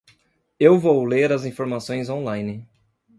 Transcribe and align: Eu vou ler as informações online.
Eu 0.59 0.79
vou 0.79 1.05
ler 1.05 1.31
as 1.31 1.45
informações 1.45 2.09
online. 2.09 2.67